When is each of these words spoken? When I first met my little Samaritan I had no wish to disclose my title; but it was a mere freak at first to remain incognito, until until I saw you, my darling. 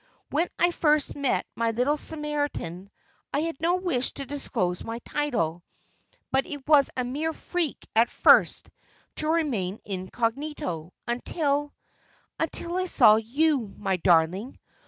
When 0.31 0.47
I 0.57 0.71
first 0.71 1.15
met 1.15 1.45
my 1.53 1.69
little 1.69 1.95
Samaritan 1.95 2.89
I 3.31 3.41
had 3.41 3.61
no 3.61 3.75
wish 3.75 4.13
to 4.13 4.25
disclose 4.25 4.83
my 4.83 4.97
title; 5.05 5.63
but 6.31 6.47
it 6.47 6.67
was 6.67 6.89
a 6.97 7.03
mere 7.03 7.33
freak 7.33 7.87
at 7.95 8.09
first 8.09 8.71
to 9.17 9.29
remain 9.29 9.79
incognito, 9.85 10.91
until 11.07 11.71
until 12.39 12.77
I 12.77 12.87
saw 12.87 13.17
you, 13.17 13.75
my 13.77 13.97
darling. 13.97 14.57